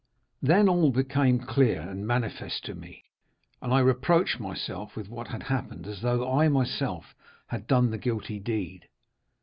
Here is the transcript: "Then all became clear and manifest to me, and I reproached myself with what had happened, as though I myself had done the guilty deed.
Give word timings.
"Then 0.41 0.67
all 0.67 0.89
became 0.89 1.37
clear 1.37 1.79
and 1.79 2.07
manifest 2.07 2.65
to 2.65 2.73
me, 2.73 3.03
and 3.61 3.71
I 3.71 3.81
reproached 3.81 4.39
myself 4.39 4.95
with 4.95 5.09
what 5.09 5.27
had 5.27 5.43
happened, 5.43 5.85
as 5.85 6.01
though 6.01 6.27
I 6.35 6.47
myself 6.49 7.13
had 7.49 7.67
done 7.67 7.91
the 7.91 7.99
guilty 7.99 8.39
deed. 8.39 8.87